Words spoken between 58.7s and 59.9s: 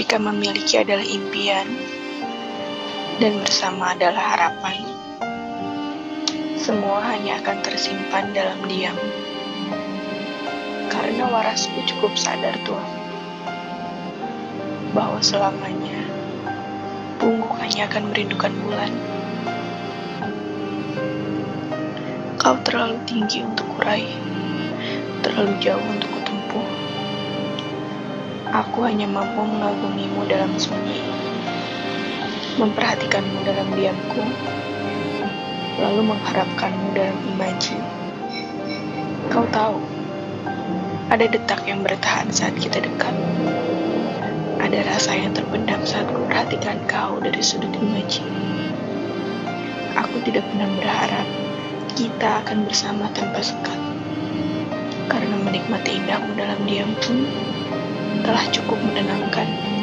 menenangkan.